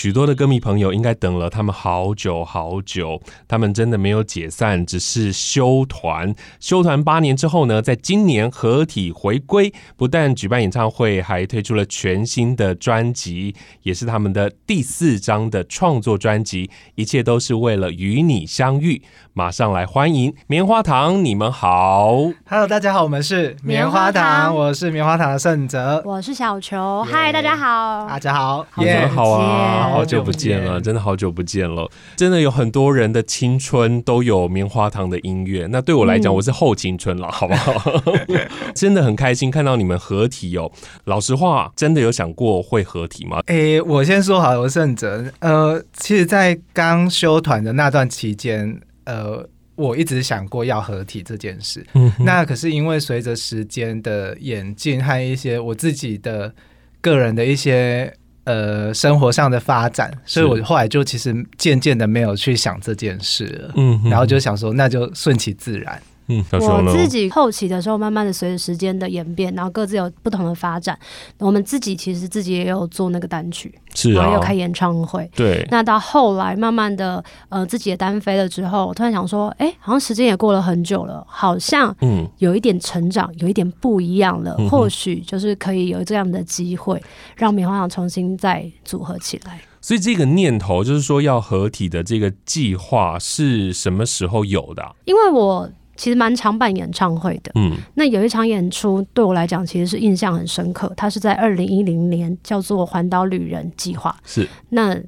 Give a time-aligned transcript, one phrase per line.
[0.00, 6.34] 许多的歌迷朋友应该等了他们好久好久，他们真的没有解散，只是休团。
[6.58, 16.70] 休团八年之后呢，在今年合体回归，不但举办演唱会，还推出了全新的专辑，也是他们的第四张的创作专辑。
[16.94, 19.02] 一切都是为了与你相遇。
[19.34, 38.02] 马上来欢迎棉花糖，你们好，Hello，大家好，我们是棉花糖，我是棉花糖的盛哲，我是小球，嗨.大家好，大家好，好久好啊，好久不见了，真的好久不见了，真的有很多人的青春都有棉花糖的音乐，那对我来讲，我是后青春了，嗯、好不好？
[38.74, 40.70] 真的很开心看到你们合体哦。
[41.04, 43.40] 老实话，真的有想过会合体吗？
[43.46, 48.80] 哎、欸，我先说好，我是胜哲，呃，其实，在刚修团的那段期间。
[49.04, 49.44] 呃，
[49.74, 56.54] 我一直想过要合体这件事，嗯，那可是因为随着时间的演进和一些我自己的
[57.00, 58.12] 个人的一些
[58.44, 66.00] 呃生活上的发展，所以我后来就其实渐渐的没有去想这件事了，嗯，然后就想说那就顺其自然。
[66.30, 70.98] 嗯，我自己后期的时候，慢慢的随着时间的演变，然后各自有不同的发展。
[71.38, 75.28] 我们自己其实自己也有做那个单曲，是、啊，然后又开演唱会。
[75.34, 84.54] 对，那到后来慢慢的，呃，自己也单飞了之后，我突然想说，哎、欸，好像时间也过了很久了，好像嗯，有一点成长，有一点不一样了。
[84.58, 87.02] 嗯、或许就是可以有这样的机会，
[87.36, 89.60] 让棉花糖重新再组合起来。
[89.80, 94.92] 所以这个念头，就是说要合体的这个计划，是什么时候有的、啊？
[95.04, 95.68] 因为我。
[96.00, 104.98] 其实蛮常办演唱会的，嗯，那有一场演出对我来讲其实是印象很深刻，它是在二零一零年，叫做《环岛旅人计划》，是那。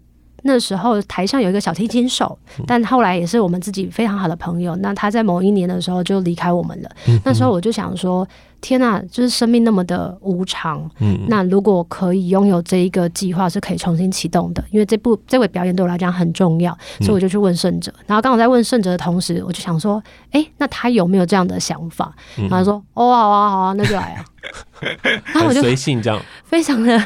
[0.44, 4.74] 那时候台上有一个小提琴手，但后来也是我们自己非常好的朋友。
[4.74, 6.90] 那他在某一年的时候就离开我们了。
[7.24, 8.26] 那时候我就想说：
[8.62, 10.90] 天呐，就是生命那么的无常。
[11.26, 14.64] 那如果可以拥有这一个计划，是可以重新启动的。
[14.70, 17.92] 因为这部这位表演对我来讲很重要，所以我就去问胜者。
[18.06, 22.14] 然后刚好在问胜者的同时，我就想说：哎，那他有没有这样的想法？
[22.36, 24.24] 然后他说：哦，好啊，好啊，那就来啊。
[25.32, 26.98] 然后我就随性这样，非常的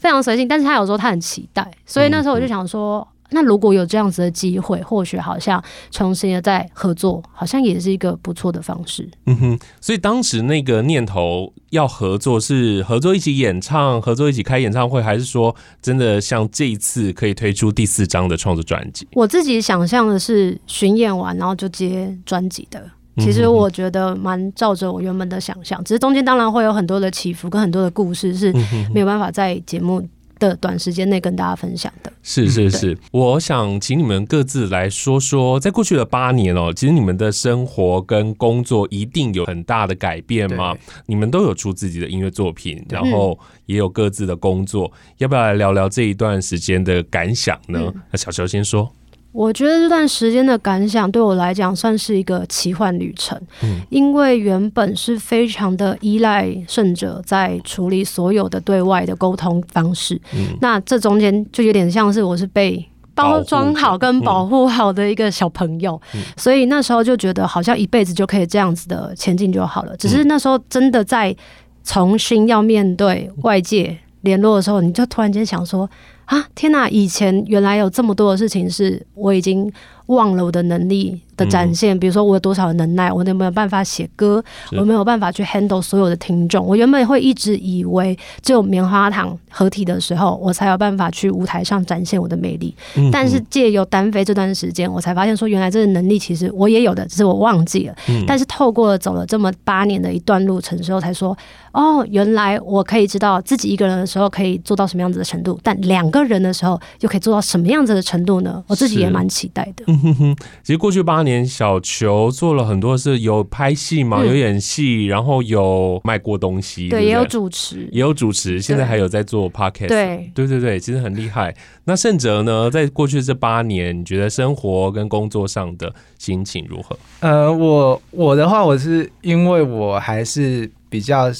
[0.00, 0.48] 非常随性。
[0.48, 9.08] 但是他有时候他很期待，所以那时候我就想说，那如果有这样子的机会，或许好像重新的再合作，好像也是一个不错的方式。
[9.26, 19.06] 嗯哼，所以当时那个念头要合作，是合作一起演唱，合作一起开演唱会，还是说真的像这一次可以推出第四张的创作专辑？
[19.14, 22.82] 我自己想象的是巡演完，然后就接专辑的。
[23.18, 28.50] 其实我觉得蛮照着我原本的想象，只是中间当然会有很多的起伏跟很多的故事是
[28.94, 30.02] 没有办法在节目
[30.48, 32.12] 的短时间内跟大家分享的。
[32.22, 40.76] 是是是，我想请你们各自来说说，在过去的八年哦，其实你们的生活跟工作一定有很大的改变吗？
[41.06, 47.92] 你们都有出自己的音乐作品，然后也有各自的工作，要不要来聊聊这一段时间的感想呢？
[48.10, 48.90] 那小乔先说。
[49.32, 69.96] 我觉得这段时间的感想对我来讲算是一个奇幻旅程，嗯，因为原本是非常的依赖胜者在处理所有的对外的沟通方式，嗯，那这中间就有点像是我是被包装好跟保护好的一个小朋友，嗯，所以那时候就觉得好像一辈子就可以这样子的前进就好了。
[69.96, 71.34] 只是那时候真的在
[71.82, 75.88] 重新要面对外界联络的时候，你就突然间想说。
[76.32, 76.88] 啊，天哪！
[76.88, 79.70] 以前原来有这么多的事情是我已经
[80.06, 84.42] 忘了我的能力的展现，比如说我有多少的能耐，我有没有办法写歌，
[84.76, 86.64] 我没有办法去 handle 所有的听众。
[86.66, 92.74] 我原本会一直以为只有棉花糖合体的时候，我才有办法去舞台上展现我的魅力。
[92.96, 97.94] 嗯、但是借由单飞这段时间，我才发现说，原来这个能力其实我也有的，只是我忘记了。
[98.08, 101.36] 嗯、但是透过了走了这么八年的一段路程之后，才说
[101.72, 108.62] 哦，原来我可以知道自己一个人的时候可以做到什么样子的程度，但两个人的时候又可以做到什么样子的程度呢？
[108.66, 109.84] 我自己也蛮期待的。
[109.86, 121.54] 哼哼，其实过去八年，小球做了很多事，有拍戏嘛，有演戏，然后有卖过东西，对，也有主持，也有主持，现在还有在做 podcast，对，对对对，其实很厉害。
[121.84, 126.98] 那胜哲呢，在过去这八年，你觉得生活跟工作上的心情如何？
[127.20, 131.30] 呃，我我的话，我是因为我还是比较。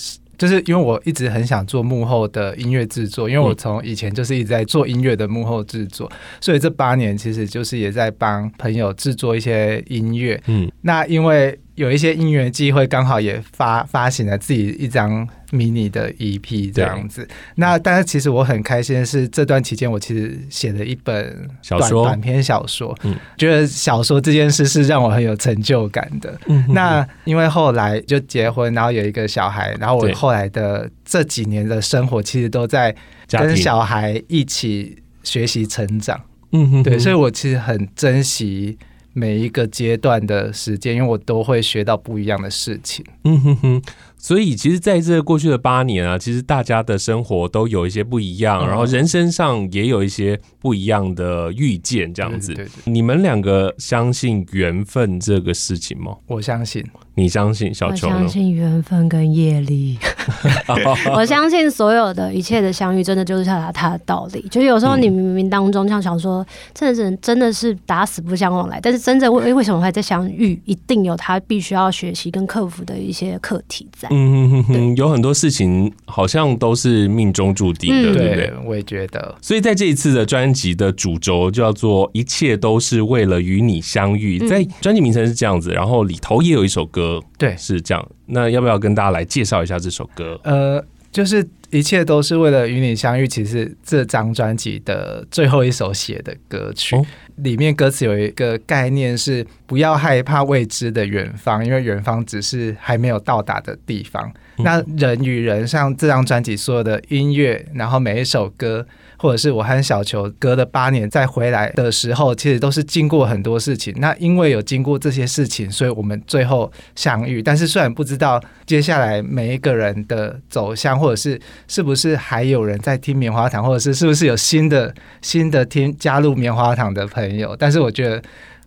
[0.42, 6.10] 就是因为我一直很想做幕后的音乐制作，因为我从以前就是一直在做音乐的幕后制作，
[6.40, 10.42] 所以这八年其实就是也在帮朋友制作一些音乐。
[10.48, 17.26] 嗯，那因为有一些因缘机会，刚好也发发行了自己一张迷你的 EP 这样子。
[17.54, 21.24] 那但是其实我很开心的是，这段期间我其实写了一本
[21.66, 26.38] 短小说短篇小说，嗯，觉得小说这件事是让我很有成就感的。
[26.46, 32.94] 嗯，那因为后来就结婚，然后有一个小孩，然后我后来的这几年的生活其实都在
[33.28, 36.20] 跟小孩一起学习成长。
[36.52, 38.76] 嗯哼，对，所以我其实很珍惜。
[39.12, 43.04] 每一个阶段的时间，因为我都会学到不一样的事情。
[43.24, 43.82] 嗯哼哼。
[44.22, 52.54] 所以，其实在这过去的八年啊，其实大家的生活都有一些不一样，然后人生上也有一些不一样的遇见，这样子。
[52.54, 52.92] 对对对。
[52.92, 56.16] 你们两个相信缘分这个事情吗？
[56.28, 56.84] 我相信。
[57.14, 57.74] 你相信？
[57.74, 58.14] 小球呢？
[58.14, 59.98] 我相信缘分跟业力。
[61.14, 64.40] 我相信所有的一切的相遇，真的就是它它的道理。
[64.48, 74.08] 就有时候你明明当中像想说，真的是真的是打死不相往来，但是真正为为什么还在相遇，一定有他必须要学习跟克服的一些课题在。
[74.14, 78.52] 嗯哼哼哼，有很多事情好像都是命中注定的，嗯、对不对？
[78.66, 79.34] 我也觉得。
[79.40, 88.08] 所以在这一次的专辑的主轴叫做“一切都是为了与你相遇”，嗯、在专辑名称是这样子，然后里头也有一首歌，对，是这样。
[88.26, 90.38] 那要不要跟大家来介绍一下这首歌？
[90.44, 90.82] 呃，
[91.12, 96.96] 就是“一切都是为了与你相遇”，其实这张专辑的最后一首写的歌曲。
[96.96, 97.06] 哦
[97.36, 104.30] 里面歌词有一个概念是不要害怕未知的远方，因为远方只是还没有到达的地方。
[104.58, 108.86] 那人与人，像这张专辑所有的音乐，然后每一首歌。
[109.22, 113.94] 或者是我和小球隔了八年再回来的时候，其实都是经过很多事情。
[113.98, 117.40] 那因为有经过这些事情，所以我们最后相遇。
[117.40, 128.20] 但是虽然不知道接下来每一个人的走向，或者是是不是还有人在听棉花糖，或者是是不是有新的新的听加入棉花糖的朋友，但是我觉得。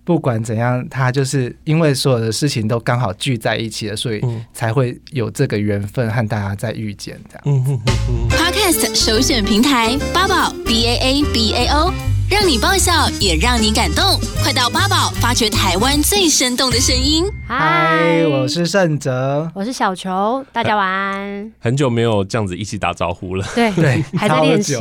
[0.06, 4.22] 不管怎样，他就是因为所有的事情都刚好聚在一起了，所以
[4.54, 7.82] 才会有这个缘分和大家再遇见这样。
[8.30, 11.92] Podcast 首选平台八宝 B A A B A O，
[12.28, 17.24] 让你爆笑也让你感动，快到八宝发掘台湾最生动的声音。
[17.48, 21.52] 嗨，我是盛哲，我是小球，大家晚安。
[21.60, 24.76] 很久没有这样子一起打招呼了，对对，还在练习，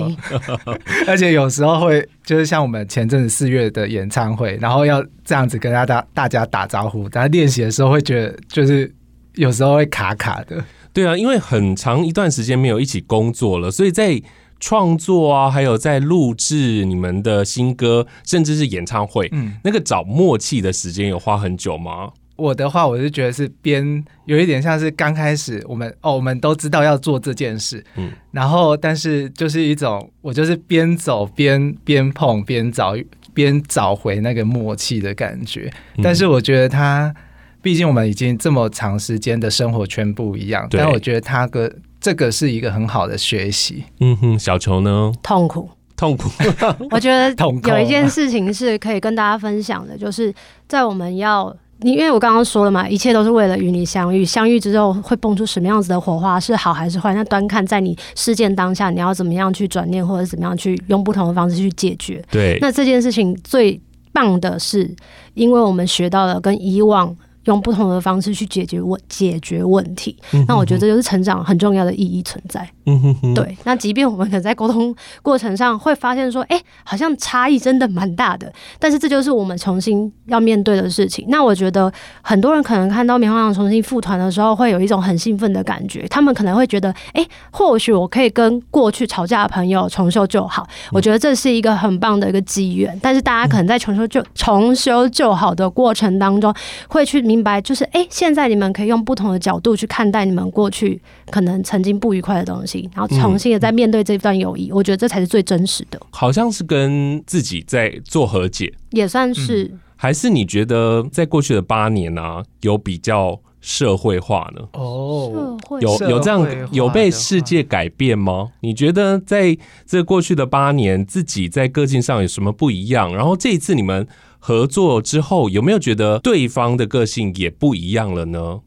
[1.06, 2.08] 而且有时候会。
[2.24, 8.90] 就是像我们前阵子四月的演唱会，然后要这样子跟大家大家打招呼，大家练习的时候会觉得，就是
[9.34, 10.64] 有时候会卡卡的。
[10.94, 14.18] 对啊，因为很长一段时间没有一起工作了，所以在
[14.64, 22.10] 创作啊，还有在录制你们的新歌，甚至是演唱会，嗯，那个找默契的时间有花很久吗？
[22.36, 32.96] 我的话，我是觉得是边有一点像是刚开始，我们哦，我们都知道要做这件事，嗯，然后但是就是一种我就是边走边边碰边找
[33.34, 35.70] 边找回那个默契的感觉。
[36.02, 37.14] 但是我觉得他，
[37.60, 41.70] 毕竟我们已经这么长时间的生活圈不一样，但我觉得他个
[42.04, 43.82] 这个是一个很好的学习。
[44.00, 45.10] 嗯哼，小球呢？
[45.22, 46.28] 痛苦，痛苦。
[46.92, 47.34] 我觉得
[47.66, 50.30] 有一件事情是可以跟大家分享的，就是
[50.68, 51.56] 在我们要。
[51.78, 54.22] 你因为我刚刚说了嘛，一切都是为了与你相遇。
[54.22, 57.14] 相遇之后会蹦出什么样子的火花，是好还是坏？
[57.14, 62.22] 那端看在你事件当下，你要怎么样去转念，或者怎么样去用不同的方式去解决。
[62.30, 63.80] 对，那这件事情最
[64.12, 64.94] 棒的是，
[65.32, 67.16] 因为我们学到了跟以往。
[67.44, 70.16] 用不同的方式去解决问解决问题，
[70.48, 72.66] 那我觉得这就是成长很重要的意义存在。
[72.86, 73.34] 嗯哼哼。
[73.34, 81.26] 对，那即便我们可能在沟通过程上会发现说，哎、欸，好像差异真的蛮大的，但是这就是我们重新要面对的事情。
[81.28, 81.92] 那我觉得
[82.22, 86.06] 很多人可能看到棉花糖重新复团的时候，会有一种很兴奋的感觉。
[86.08, 90.66] 他们可能会觉得，哎、欸，或许我可以跟过去吵架的朋友重修旧好。
[90.92, 92.98] 我觉得这是一个很棒的一个机缘。
[93.02, 96.54] 但是大家可能在重修旧重修旧好的过程当中，
[96.88, 97.33] 会去。
[97.34, 101.00] 明白，就是哎、欸，现在你们可以用不同的角度去看待你们过去
[101.30, 104.68] 可能曾经不愉快的东西，然后重新的在面对这段友谊。
[104.68, 106.00] 嗯、我觉得这才是最真实的。
[106.10, 109.64] 好像是跟自己在做和解，也算是。
[109.64, 114.62] 嗯、还是你觉得在过去的八年呢、啊，有比较社会化呢？
[114.74, 118.50] 哦，有有这样有被世界改变吗？
[118.60, 119.56] 你觉得在
[119.86, 123.14] 这过去的八年，自己在个性上有什么不一样？
[123.16, 124.06] 然后这一次你们。
[124.46, 128.60] 合作之后，有没有觉得对方的个性也不一样了呢？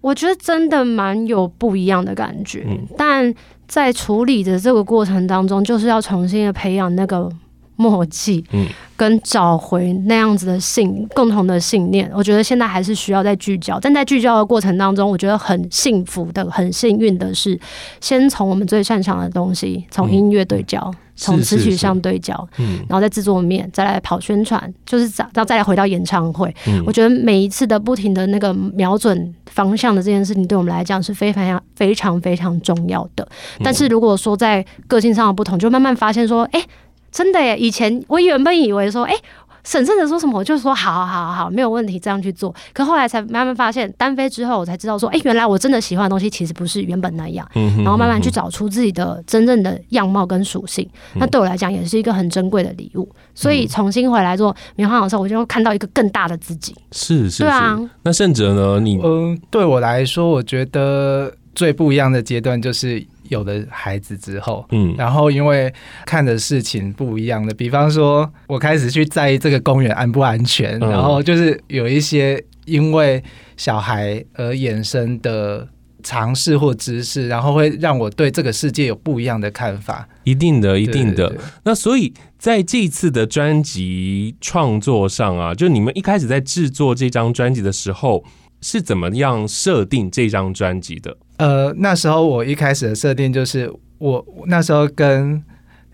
[0.00, 3.34] 我觉得真的蛮有不一样的感觉，嗯、但
[3.66, 7.28] 在处理的这个过程当中，就是要重新的培养那个
[7.76, 8.66] 默契，嗯，
[8.96, 12.10] 跟找回那样子的信共同的信念。
[12.14, 17.58] 我觉得现在还是需要再聚焦，但在聚焦的过程当中，我觉得很幸福的、很幸运的是，
[18.00, 20.80] 先从我们最擅长的东西，从音乐对焦。
[20.84, 26.52] 嗯从词曲上对焦，嗯，然后再制作面，再来跑宣传，就是然后再来回到演唱会。
[26.66, 33.24] 嗯，我觉得每一次的不停的那个瞄准方向的这件事情，对我们来讲是非常非常非常重要的。
[33.62, 36.66] 但是如果说在个性上的不同，就慢慢发现说，哎、欸，
[37.14, 37.56] 真的耶！
[37.56, 39.18] 以前我原本以为说，哎、欸。
[39.66, 42.54] 审慎的说什么，我就说好好好好，没有问题，这样去做。
[42.74, 47.48] 可后来才慢慢发现，单飞之后，我才知道说，哎、欸，原来我真的喜欢的东西其实不是原本那样。
[47.54, 47.82] 嗯哼嗯哼。
[47.84, 53.08] 然后慢慢去找出自己的真正的样貌跟属性，嗯、那对我来讲也是一个很珍贵的礼物。
[53.34, 56.74] 所以重新回来做棉花糖的时候，我就会看到一个更大的自己。
[56.92, 57.42] 是是是。
[57.44, 57.80] 对啊。
[58.02, 58.78] 那胜哲呢？
[58.80, 63.02] 你嗯，对我来说，我觉得最不一样的阶段就是。
[63.28, 65.72] 有了孩子之后，嗯，然后因为
[66.04, 73.22] 看的事情不一样的，比方说，我开始去在意这个公园安不安全，嗯，然后就是有一些因为
[73.56, 75.66] 小孩而衍生的
[76.02, 80.06] 尝试或知识，然后会让我对这个世界有不一样的看法。
[80.24, 81.28] 一定的，一定的。
[81.28, 81.44] 对对对。
[81.64, 88.24] 那所以在这次的专辑创作上啊，就你们一开始在制作这张专辑的时候，
[88.60, 91.16] 是怎么样设定这张专辑的？
[91.36, 95.42] 呃，那时候我一开始的设定就是我，那时候跟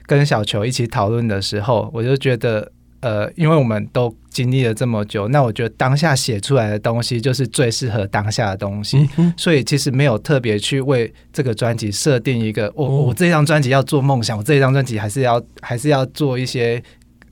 [0.06, 2.70] 跟小球一起讨论的时候，我就觉得，
[3.00, 9.32] 呃，因为我们都经历了这么久，那我觉得当下写出来的东西就是最适合当下的东西，嗯。
[9.36, 16.82] 所以其实没有特别去为这个专辑设定一个，我我这张专辑要做梦想，我这张专辑还是要还是要做一些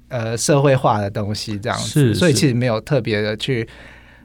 [0.09, 2.15] 呃社会化的东西这样子。
[2.15, 3.69] 所以其实没有特别的去。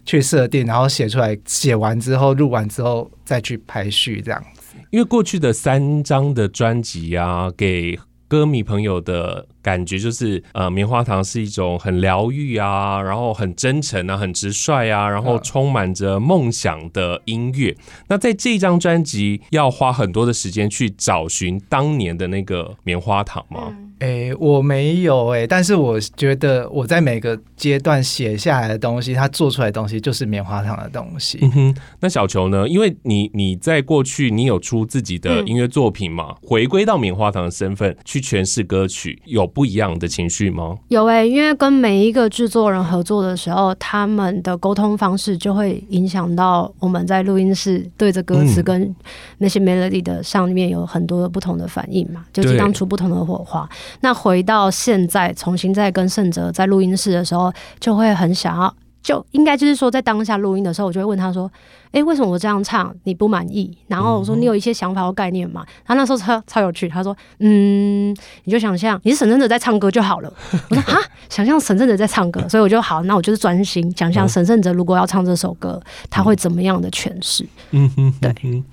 [0.05, 4.75] 去设定，然后写出来，写完之后录完之后再去排序，这样子。
[4.91, 17.75] 因为过去的三张的专辑啊，给歌迷朋友的感觉就是，呃，棉花糖是一种很疗愈啊，然后很真诚啊，很直率啊，然后充满着梦想的音乐。
[18.09, 23.69] 那在这张专辑，要花很多的时间去找寻当年的那个棉花糖吗？
[23.69, 31.39] 嗯诶、欸，我没有诶、欸，但是我觉得我在每个阶段写下来的东西，它做出来的东西就是棉花糖的东西。
[31.41, 32.67] 嗯哼，那小球呢？
[32.67, 40.77] 因为你你在过去你有出自己的音乐作品嘛，嗯、回归到棉花糖的身份去诠释歌曲，有不一样的情绪吗？
[40.87, 48.95] 有诶、欸，因为跟每一个制作人合作的时候，他们的沟通方式就会影响到我们在录音室对着歌词跟
[49.37, 53.69] 那些 melody 的上面有很多的不同的反应嘛，就激荡出不同的火花。
[54.01, 61.51] 那回到现在，重新再跟盛哲在录音室的时候，就会很想要，就应该就是说，在当下录音的时候，我就会问他说
[61.91, 70.33] ：“哎、欸，为什么我这样唱你不满意？”然后我说：“你有一些想法或概念嘛？”他那时候超超有趣，他说：“嗯，你就想象你是沈胜哲在唱歌就好了。
[70.71, 70.97] ”我说：“啊，
[71.29, 77.45] 想象沈胜哲在唱歌。”所以我就好，那我就是专心想象沈胜哲如果要唱这首歌，他会怎么样的诠释？
[77.71, 78.63] 嗯哼，对。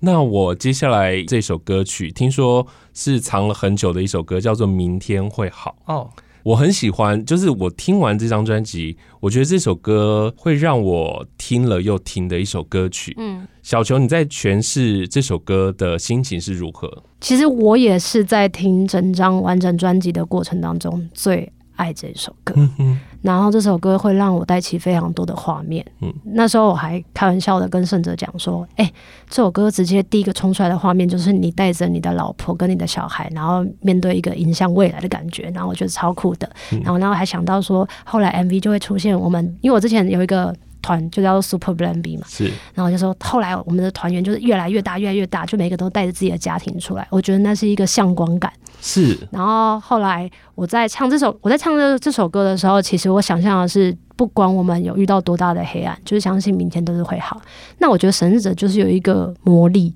[0.00, 2.64] 那我接下来这首歌曲，听说
[2.94, 6.10] 是藏了很久的一首歌，叫做《明天会好》哦。
[6.48, 13.14] 我很喜欢，就是我听完这张专辑，我觉得这首歌会让我听了又听的一首歌曲。
[13.18, 17.02] 嗯，小球，你在诠释这首歌的心情是如何？
[17.20, 22.54] 其实我也是在听整张完整专辑的过程当中最爱这首歌。
[22.78, 25.84] 嗯然后这首歌会让我带起非常多的画面。
[26.00, 28.94] 嗯，那时候我还开玩笑的跟胜哲讲说：“哎、欸，
[29.28, 35.50] 这首歌直接第一个冲出来的画面就是你带着你的老婆跟你的小孩，然后面对一个迎向未来的感觉。
[35.52, 36.48] 然后我觉得超酷的。
[36.70, 40.54] 然后，然后还想到说，后来 MV 就会出现我们，因为我之前有一个。
[40.88, 48.50] 团就叫做 Super Blend B 嘛，是，然后就说后来我们的团员就是越来越大，越来越大，就每个都带着自己的家庭出来，我觉得那是一个向光感。
[48.80, 57.38] 是，然后后来我在唱这首，我在唱这这首歌的时候，其实我想象的是，不管我们有遇到多大的黑暗，就是相信明天都是会好。
[57.78, 59.92] 那我觉得神日者就是有一个魔力，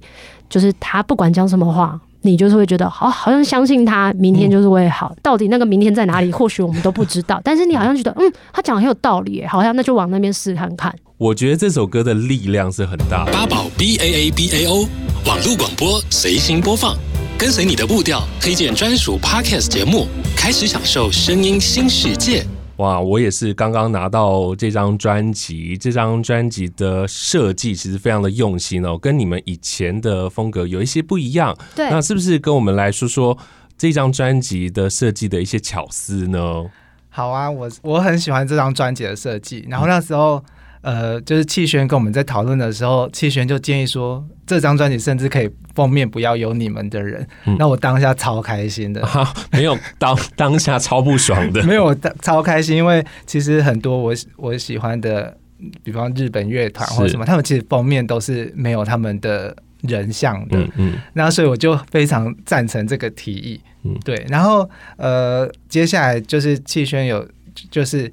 [0.51, 1.99] 就是他不管讲什么话。
[2.23, 5.15] 你就是会觉得好，好像相信他，明天就是会好。
[5.23, 6.33] 到底那个明天在哪里？
[6.33, 7.41] 或许我们都不知道。
[7.45, 10.95] 但是你好像觉得，嗯，他讲的很有道理，好像那就往那边试看看。
[11.19, 13.33] 我觉得这首歌的力量是很大的。
[13.33, 14.87] 八宝 B A A B A O
[15.27, 16.97] 网络广播随心播放，
[17.39, 22.45] 跟随你的步调，推荐专属 Podcast 节目，开始享受声音新世界。
[22.83, 31.57] 哇，我也是刚刚拿到这张专辑，这张专辑的设计其实非常的用心哦，跟你们以前的风格有一些不一样。
[31.77, 33.39] 对，那是不是跟我们来说说
[33.79, 36.65] 这张专辑的设计的一些巧思呢？
[37.09, 40.45] 好啊，我我很喜欢这张专辑的设计，然后那时候。
[40.83, 47.27] 呃，就是气轩跟我们在讨论的时候，气轩就建议说，这张专辑甚至可以封面不要有你们的人。
[47.45, 55.37] 那、嗯、我当下超开心的，啊、没有当当下超不爽的， 没有当超开心，因为其实很多我我喜欢的，
[55.85, 67.25] 比方日本乐团或者什么，他们其实封面都是没有他们的人像的，嗯嗯，所以我就非常赞成这个提议，嗯，对，然后呃，接下来就是气轩有
[67.71, 68.11] 就是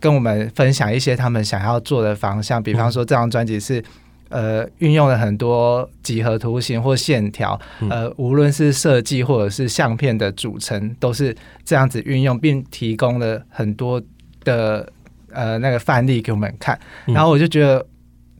[0.00, 3.82] 跟我们分享一些他们想要做的方向，比方说这张专辑是。
[4.30, 13.98] 呃，运用了很多几何图形或线条，呃，无论是设计或者是相片的组成，都是这样子运用，并提供了很多
[14.44, 14.86] 的
[15.32, 16.78] 呃那个范例给我们看。
[17.06, 17.86] 然后我就觉得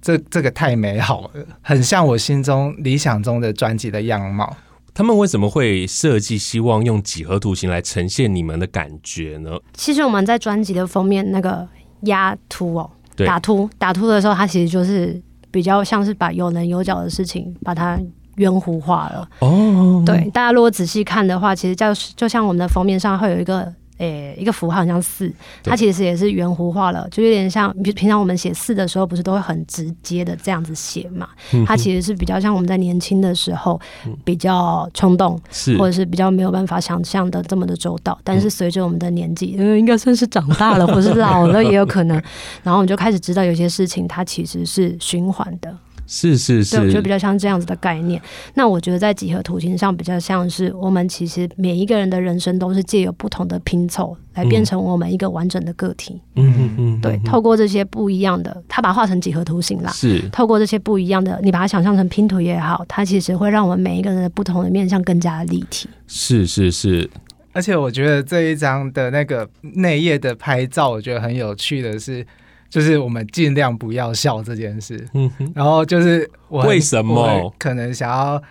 [0.03, 1.31] 这这个太美好了，
[1.63, 4.55] 很像我心中理想中的专辑的样貌。
[4.99, 9.53] 他们为什么会设计希望用几何图形来呈现你们的感觉呢？
[9.73, 11.65] 其实我们在专辑的封面那个
[12.07, 12.91] 压凸哦，
[13.25, 15.23] 打凸打凸的时候，它其实就是。
[15.51, 17.99] 比较像是把有棱有角的事情把它
[18.37, 20.03] 圆弧化了哦。
[20.05, 31.29] 对，大家如果仔细看的话，其实就就像我们的封面上会有一个诶、欸、一个符号，很像四，它其实也是圆弧化了，就有点像平平常我们写四的时候，不是都会很直接的这样子写嘛？
[31.67, 33.81] 它其实是比较像我们在年轻的时候
[34.25, 38.19] 比较冲动，是或者是比较没有办法想象的这么的周到。
[38.25, 42.17] 但是随着我们的年纪，嗯，应该算是长大了，或是老了也有可能。
[42.63, 45.77] 然后我们就开始知道有些事情它其实是循环的。
[46.11, 48.21] 是是是，对，就比较像这样子的概念。
[48.55, 56.19] 那我觉得在几何图形上比较像是我们其实每一个人的人生都是借由不同的拼凑来变成我们一个完整的个体。
[56.35, 59.93] 嗯嗯嗯，对，透过这些不一样的，他把它画成几何图形啦。
[59.93, 65.91] 是，透过这些不一样的，你把它想象成拼图也好，它其实会让我们每一个人的不同的面向更加的立体。
[66.07, 67.11] 是是是，
[67.53, 72.27] 而且我觉得这一张的那个内页的拍照，我觉得很有趣的是。
[72.71, 77.53] 就是我们尽量不要笑这件事，嗯，然后就是我为什么？
[77.59, 78.43] 可能想要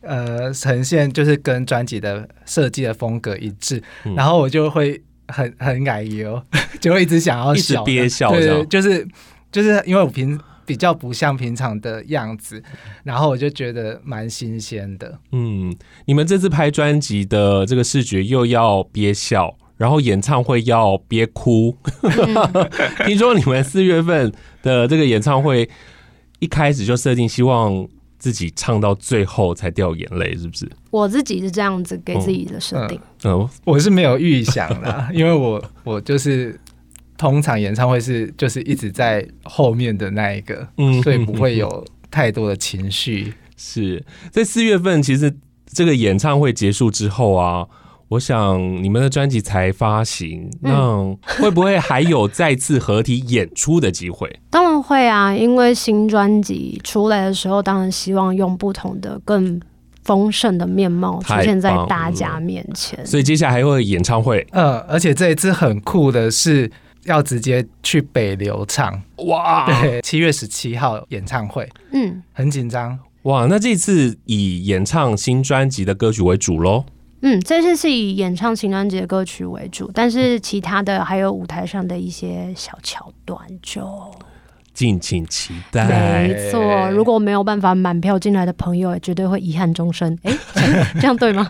[0.00, 6.40] 呃呈现就是跟专辑的设计的风格一致，嗯、然后我就会很很矮油，
[6.80, 9.06] 就会一直想要笑，憋笑，对，就是
[9.50, 12.62] 就是因为我平比较不像平常的样子，
[13.02, 15.18] 然后我就觉得蛮新鲜的。
[15.32, 15.74] 嗯，
[16.06, 19.56] 你们这次拍专辑的这个视觉又要憋笑。
[19.76, 21.76] 然后演唱会要憋哭，
[23.06, 25.68] 听说你们四月份的这个演唱会
[26.38, 30.70] 一开始就设定希望自己唱到最后才掉眼泪，是不是？
[30.90, 32.96] 我自己是这样子给自己的设定。
[33.24, 36.58] 嗯，嗯，我是没有预想的，因为我我就是
[37.18, 43.34] 通常演唱会是就是一直在后面的那一个，嗯，所以不会有太多的情绪。
[43.56, 45.34] 是在四月份，其实
[45.66, 47.66] 这个演唱会结束之后啊。
[48.14, 51.04] 我想你们的专辑才发行，那
[51.40, 54.30] 会不会还有再次合体演出的机会？
[54.50, 59.60] 当然会啊，因为新专辑出来的时候，当然希望用不同的、更
[60.04, 63.04] 丰盛的面貌出现在大家面前。
[63.04, 66.70] 所以接下来还会有演唱会，呃，而且这一次很酷的是
[67.06, 69.66] 要直接去北流唱，哇！
[69.82, 73.46] 对，七月十七号演唱会，嗯，很紧张，哇！
[73.50, 76.84] 那这次以演唱新专辑的歌曲为主喽。
[77.26, 84.14] 嗯，这次是以演唱情人节歌曲为主，但是其他的还有舞台上的一些小桥段，就
[84.74, 86.26] 敬请期待。
[86.26, 90.18] 没错，如果没有办法满票进来的朋友，也绝对会遗憾终生。
[90.24, 90.36] 哎，
[91.00, 91.48] 这样对吗？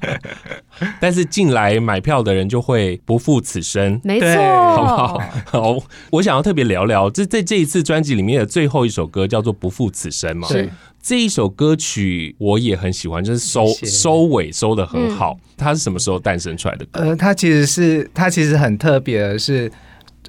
[1.00, 4.28] 但是进来买票的人就会不负此生，没错，
[4.76, 5.18] 好不好？
[5.46, 5.78] 好，
[6.10, 10.46] 我想要特别聊聊，这在这一次专辑里面的最后一首歌叫做《不负此生》嘛。
[10.46, 10.70] 是。
[11.02, 15.32] 这一首歌曲我也很喜欢，就是收收尾收的很好。
[15.32, 17.00] 嗯、它是什么时候诞生出来的歌？
[17.00, 19.72] 呃，它其实是它其实很特别的是，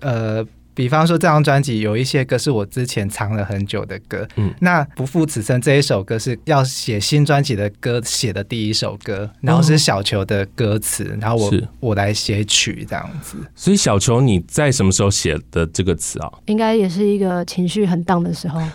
[0.02, 0.46] 呃。
[0.76, 4.28] 比方说，这张专辑有一些歌是我之前藏了很久的歌。
[4.36, 13.38] 嗯，那不负此生这一首歌是要写新专辑的歌写的第一首歌，然后是小球的歌词，然后我是我来写曲这样子。
[13.56, 16.30] 所以小球你在什么时候写的这个词啊？
[16.48, 18.62] 应该也是一个情绪很荡的时候。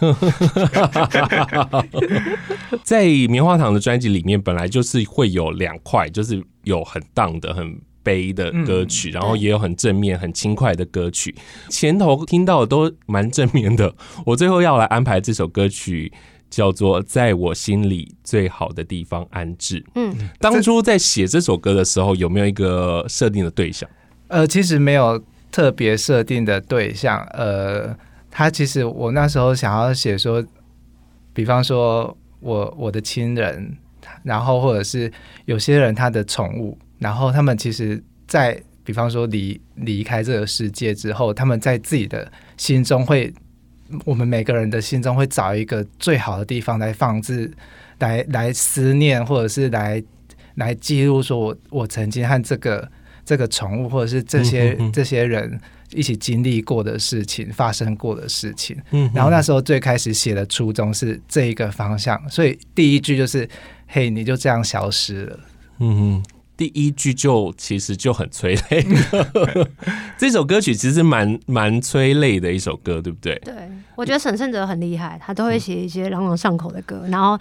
[2.82, 7.78] 在棉花糖的专辑里面，本来就是会有两块，就是有很荡的很。
[8.10, 11.32] 悲的歌曲，然后也有很正面、很轻快的歌曲。
[11.68, 13.94] 前头听到的都蛮正面的。
[14.26, 16.12] 我最后要来安排这首歌曲，
[16.50, 19.80] 叫做《在我心里最好的地方安置》。
[19.94, 23.88] 嗯，当初在写这首歌的时候，有没有一个设定的对象？
[24.26, 27.24] 呃，其实没有特别设定的对象。
[27.34, 27.96] 呃，
[28.28, 30.44] 他其实我那时候想要写说，
[31.32, 33.76] 比方说我我的亲人，
[34.24, 35.12] 然后或者是
[35.44, 36.76] 有些人他的宠物。
[37.00, 43.32] 然后他们其实，在比方说离离开这个世界之后，他们在自己的心中会，
[44.04, 47.50] 我们每个人的心中会找一个最好的地方来放置，
[48.00, 50.02] 来来思念，或者是来
[50.56, 52.86] 来记录，说我我曾经和这个
[53.24, 55.58] 这个宠物或者是这些、这些人
[55.92, 58.76] 一起经历过的事情、发生过的事情。
[58.90, 63.48] 嗯，然后那时候最开始写的初衷是这一个方向，所以第一句就是
[63.88, 65.40] “嘿，你就这样消失了。”
[65.80, 66.39] 嗯哼。
[66.60, 68.86] 第一句就其实就很催泪，
[70.18, 73.34] 这首歌曲其实蛮蛮催泪的一首歌，对不对？
[73.42, 73.54] 对，
[73.94, 77.38] 我觉得沈圣哲很厉害，他都会写一些朗朗上口的歌，然后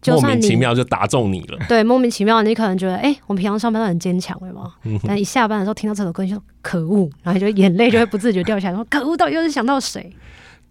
[0.00, 1.58] 就算莫名其妙就打中你了。
[1.68, 4.72] 对，莫名其妙，你可能觉得，哎、欸，我们平常上班都很坚强，对吗？
[5.06, 10.10] 但一下班的时候听到这首歌，你就可恶，然后就眼泪就会不自觉掉下来，说可恶，到底又是想到谁？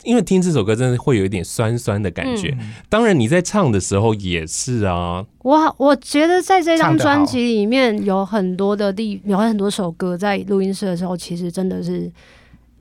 [0.03, 5.25] 因为听这首歌真的会有一点酸酸的感觉，嗯、当然你在唱的时候也是啊。
[5.43, 12.11] 我我觉得在这张专辑里面有很多的地，有很多首歌在录音室的时候，其实真的是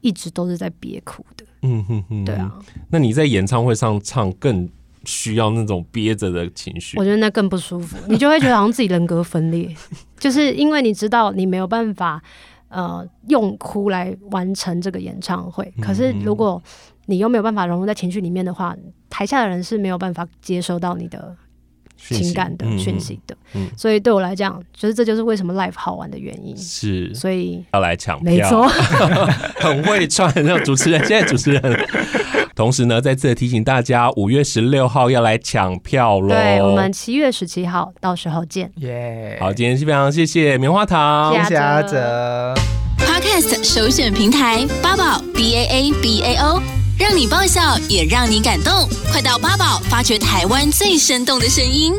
[0.01, 1.45] 一直都是在憋哭的。
[1.63, 2.53] 嗯哼哼，对啊。
[2.91, 4.69] 那你在演唱会上唱更
[5.05, 9.75] 需要那种憋着的情绪，我觉得那更不舒服，你就会觉得好像自己人格分裂，
[10.19, 12.23] 就是因为你知道你没有办法
[12.71, 16.61] 呃用哭来完成这个演唱会，可是如果
[17.07, 18.75] 你又没有办法融入在情绪里面的话，
[19.11, 21.37] 台下的人是没有办法接收到你的
[21.97, 23.21] 情感的讯息。
[23.27, 23.37] 的。
[23.55, 26.57] 嗯嗯、所以对我来讲，就是这就是为什么 live 好玩的原因。
[26.57, 28.69] 是，所以要来抢票，没错，
[29.61, 31.61] 很会串，像主持人，现在主持人。
[32.55, 36.29] 同时呢，再次提醒大家，五月十六号要来抢票喽。
[36.29, 38.71] 对，我们七月十七号到时候见。
[38.77, 39.45] 耶、yeah！
[39.45, 42.55] 好，今天非常谢谢棉花糖，谢谢阿哲。
[42.99, 46.61] Podcast 首选平台八宝 B A A B A O。
[46.99, 51.95] 让你爆笑，也让你感动，快到八宝发掘台湾最生动的声音。